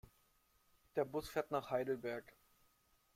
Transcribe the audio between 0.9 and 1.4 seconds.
Der Bus